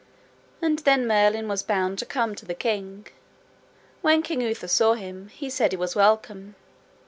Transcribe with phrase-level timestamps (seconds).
[0.63, 3.05] And then Merlin was bound to come to the king.
[4.01, 6.55] When King Uther saw him, he said he was welcome.